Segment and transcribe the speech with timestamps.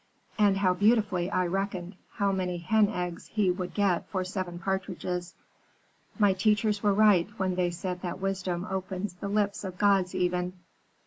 [0.39, 5.35] And how beautifully I reckoned how many hen eggs he would get for seven partridges.
[6.17, 10.53] My teachers were right when they said that wisdom opens the lips of gods even.'